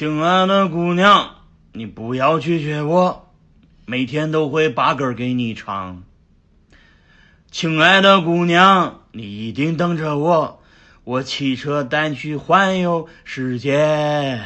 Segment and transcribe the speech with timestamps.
[0.00, 1.42] 亲爱的姑娘
[1.74, 3.28] 你不要拒绝我
[3.84, 6.04] 每天都会把歌给你唱
[7.50, 10.62] 亲爱的姑娘你一定等着我
[11.04, 14.38] 我骑车带你去环游世界。